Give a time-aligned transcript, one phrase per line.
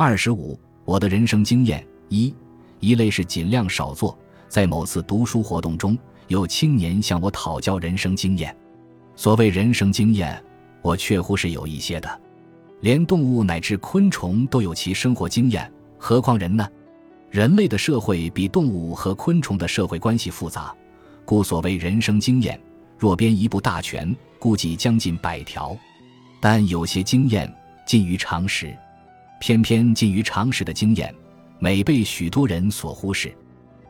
[0.00, 2.32] 二十五，我的人生经验一
[2.78, 4.16] 一类是尽量少做。
[4.46, 8.56] 在某次读书活动中，有青年向我讨教人生经验。
[9.16, 10.40] 所谓人生经验，
[10.82, 12.20] 我确乎是有一些的。
[12.80, 15.68] 连动物乃至昆虫都有其生活经验，
[15.98, 16.64] 何况人呢？
[17.28, 20.72] 人类的社会比动物和昆虫的社会关系复杂，
[21.24, 22.56] 故所谓人生经验，
[22.96, 25.76] 若编一部大全，估计将近百条。
[26.40, 27.52] 但有些经验
[27.84, 28.72] 近于常识，
[29.40, 31.14] 偏偏近于常识的经验，
[31.58, 33.34] 每被许多人所忽视。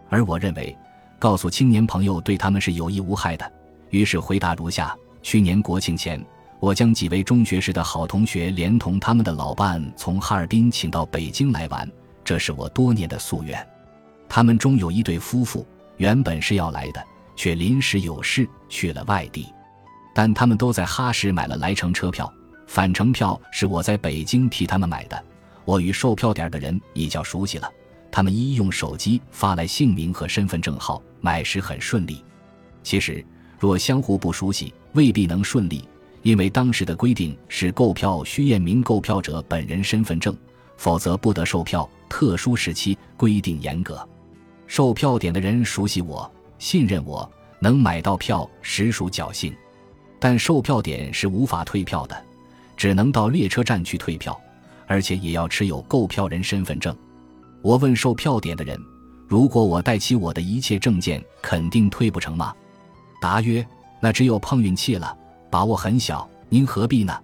[0.09, 0.77] 而我认为，
[1.19, 3.53] 告诉青年朋友对他们是有益无害的。
[3.91, 6.23] 于是回答如下：去年国庆前，
[6.61, 11.91] 我将几位中学时的好同学，连同他们的老伴，从哈尔滨请到北京来玩，
[12.25, 13.67] 这是我多年的夙愿。
[14.29, 17.03] 他们中有一对夫妇，原本是要来的，
[17.35, 19.47] 却临时有事去了外地。
[20.15, 22.31] 但他们都在哈市买了来程车票，
[22.67, 25.25] 返程票是我在北京替他们买的。
[25.69, 27.71] 我与售票点的人已较熟悉了。
[28.11, 32.25] 他们一用手机发来姓名和身份证号，买时很顺利。
[32.83, 33.23] 其实，
[33.59, 35.87] 若相互不熟悉，未必能顺利，
[36.23, 40.35] 因为当时的规定是购票需验明购票者本人身份证，
[40.79, 41.87] 否则不得售票。
[42.09, 44.09] 特殊时期规定严格，
[44.67, 49.55] 售票点的人熟悉我，信任我，能买到票实属侥幸。
[50.19, 52.25] 但售票点是无法退票的，
[52.75, 54.41] 只能到列车站去退票，
[54.89, 56.97] 而且也要持有购票人身份证。
[57.63, 58.77] 我问售票点的人
[59.29, 62.53] ：“如果我带齐我的一切证件，肯定退不成吗？”
[63.21, 63.65] 答曰
[64.01, 65.17] ：“那只有碰运气了，
[65.51, 66.29] 把握很小。
[66.49, 67.17] 您何必呢？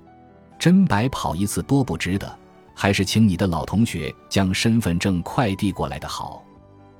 [0.58, 2.38] 真白跑一次多不值得，
[2.74, 6.44] 还是请你的老同学将身份证快递过来的好。”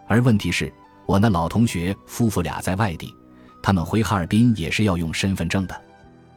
[0.08, 0.72] 而问题是，
[1.06, 3.14] 我那老同学夫妇俩在外地，
[3.62, 5.82] 他们回哈尔滨也是要用身份证的。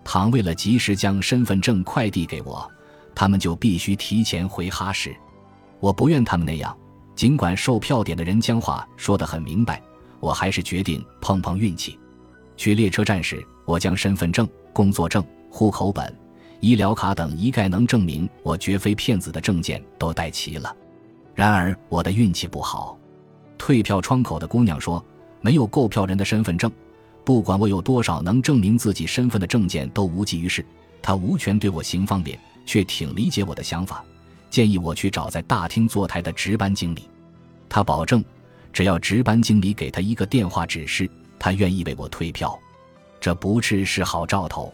[0.03, 2.69] 倘为了及时将身份证快递给我，
[3.17, 5.15] 他们就必须提前回哈市。
[5.79, 6.77] 我不愿他们那样。
[7.15, 9.81] 尽管售票点的人将话说得很明白，
[10.19, 11.97] 我还是决定碰碰运气。
[12.55, 16.15] 去列车站时，我将身份证、工作证、户口本、
[16.59, 20.71] 医疗卡等一概能证明我绝非骗子的证件都带齐了。
[21.33, 22.95] 然而我的运气不好，
[23.57, 25.03] 退票窗口的姑娘说，
[25.41, 26.71] 没有购票人的身份证，
[27.23, 30.63] 不管我有多少能证明自己身份的证件都无济于事。
[31.01, 34.05] 她无权对我行方便，却挺理解我的想法。
[34.51, 37.09] 建议我去找在大厅坐台的值班经理，
[37.67, 38.23] 他保证，
[38.71, 42.57] 只要值班经理给他一个电话指示，他愿意为我退票。
[43.19, 44.71] 这不啻是好兆头。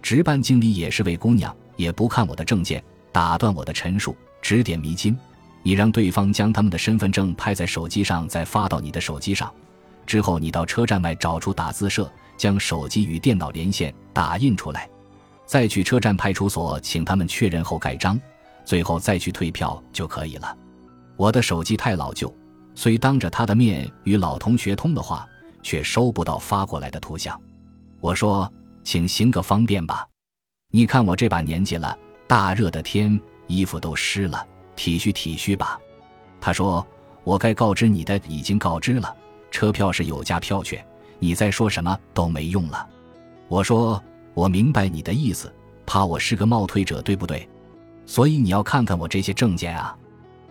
[0.00, 5.16] 值班经理也是位姑娘，也不看我的证件，打断我的陈述，指点迷津：
[5.62, 9.52] 你让对方将他们的身份证拍在手机上，再发到你的手机上。
[10.06, 14.88] 之后你到车站外找出打字社，将手机与电脑连线，打印出来，
[15.46, 18.20] 再去车站派出所请他们确认后盖章。
[18.64, 20.56] 最后再去退票就可以了。
[21.16, 22.34] 我的手机太老旧，
[22.74, 25.28] 虽当着他的面与老同学通的话，
[25.62, 27.38] 却收不到发过来的图像。
[28.00, 28.50] 我说
[28.82, 30.08] ：“请行个方便吧，
[30.70, 35.78] 你看我这把年纪了，大热的天，衣服都湿了，体恤体恤吧。”
[36.40, 36.86] 他说
[37.22, 39.14] ：“我该告知你的已经告知了，
[39.50, 40.84] 车票是有价票券，
[41.18, 42.88] 你再说什么都没用了。”
[43.48, 44.02] 我说
[44.34, 45.52] ：“我明白你的意思，
[45.86, 47.48] 怕我是个冒退者，对不对？”
[48.06, 49.96] 所以你要看看我这些证件啊！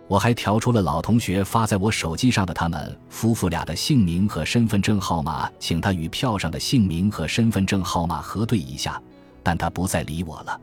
[0.06, 9.00] 我还调出了老同学发在我手机上的他们夫妇俩的姓名和身份证号码，请他与票上的姓名和身份证号码核对一下。
[9.42, 10.60] 但他不再理我了，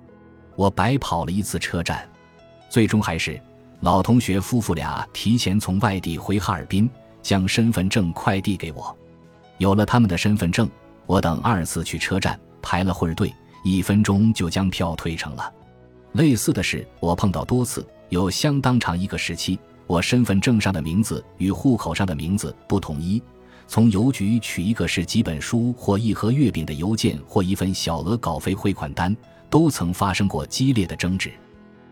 [0.56, 2.08] 我白跑了一次车站。
[2.70, 3.40] 最终还是
[3.80, 6.90] 老同学夫妇俩提前从外地回哈尔滨，
[7.22, 8.96] 将身份证快递给我。
[9.58, 10.70] 有了他们的身份证，
[11.06, 13.34] 我等二次去车站排了会儿队，
[13.64, 15.52] 一分钟就将票退成了。
[16.14, 19.58] 类似的事我碰到多次，有相当长一个时期，
[19.88, 23.22] 我身份证上的名字与户口上的名字不统一。
[23.68, 29.16] 从邮局取一个是几本书或一盒月饼的邮件，或一份小额稿费汇款单，
[29.50, 31.32] 都曾发生过激烈的争执。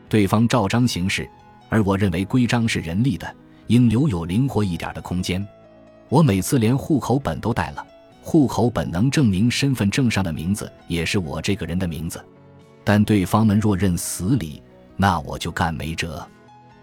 [0.09, 1.29] 对方照章行事，
[1.69, 3.33] 而我认为规章是人力的，
[3.67, 5.47] 应留有灵活一点的空间。
[6.09, 7.87] 我每次连户口本都带了，
[8.29, 12.23] 户口本能证明身份证上的名字也是我这个人的名字。
[12.83, 14.61] 但对方们若认死理，
[14.95, 16.23] 那我就干没辙。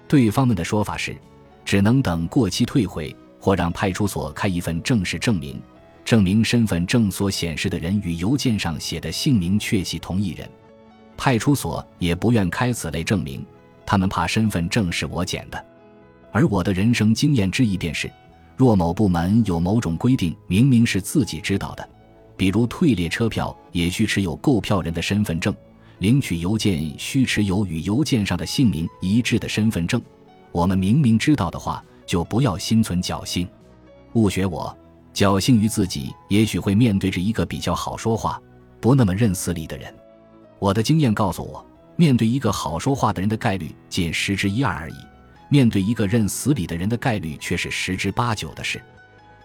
[0.09, 1.17] 对方们的说法是，
[1.65, 5.63] 只能等过期退回，或让派出所开一份正式证明，
[6.05, 10.51] 证明身份证所显示的人与邮件上写的姓名确系同一人。
[11.17, 13.47] 派出所也不愿开此类证明，
[13.87, 15.65] 他们怕身份证是我捡的。
[16.33, 18.11] 而我的人生经验之一便是，
[18.57, 21.89] 若某部门有某种规定，明明是自己知道的，
[22.37, 25.55] 比如退列车票也需持有购票人的身份证。
[25.99, 30.01] 领取邮件需持有与邮件上的姓名一致的身份证，
[30.53, 33.49] 我们明明知道的话，就不要心存侥幸。
[34.13, 34.77] 勿学我，
[35.15, 38.41] 侥幸于自己，也许会面对着一个比较好说话、
[38.79, 39.95] 不那么认死理的人。
[40.59, 41.65] 我的经验告诉我，
[41.97, 44.97] 面对一个好说话的人的概率仅十之一二而已，
[45.49, 48.83] 面对一个认死理的人的概率却是十之八九的事。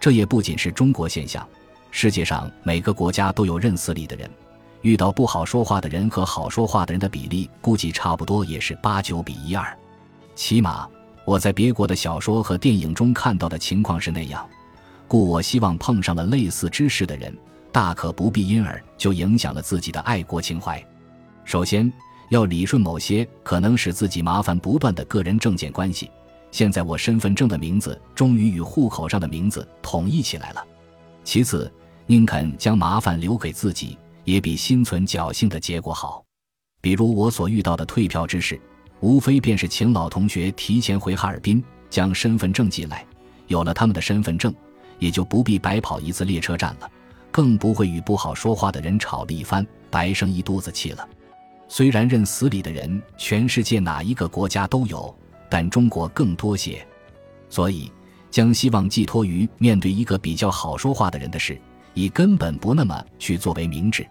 [0.00, 1.46] 这也不仅是中国现象，
[1.90, 4.28] 世界上每个国家都有认死理的人。
[4.80, 9.78] 遇到不好说话的人和好说话的人的比例，估计差不多也是八九比一二。
[10.34, 10.88] 起码
[11.24, 14.44] 我在别国的小说和电影中看到的情况是那样。
[15.06, 17.32] 故我希望碰上了类似知识的人，
[17.70, 20.84] 大可不必因而就影响了自己的爱国情怀。
[21.44, 21.92] 首先
[22.32, 26.10] 要理顺某些可能使自己麻烦不断的个人证件关系。
[26.50, 30.66] 现在我身份证的名字终于与户口上的名字统一起来了。
[31.22, 31.70] 其次，
[32.06, 36.24] 宁肯将麻烦留给自己，也比心存侥幸的结果好。
[36.80, 38.58] 比如我所遇到的退票之事，
[39.00, 43.04] 无非便是请老同学提前回哈尔滨将身份证寄来，
[43.48, 44.54] 有了他们的身份证。
[44.98, 46.90] 也就不必白跑一次列车站了，
[47.30, 51.06] 更不会与不好说话的人吵了一番，白生一肚子气了。
[51.74, 55.16] 虽然认死理的人，全世界哪一个国家都有，
[55.48, 56.86] 但中国更多些，
[57.48, 57.90] 所以
[58.30, 61.58] 将希望寄托于面对一个比较好说话的人的事，
[61.94, 64.06] 以根本不那么去作为明智。